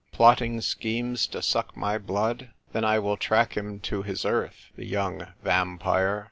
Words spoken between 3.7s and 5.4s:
to his earth— the young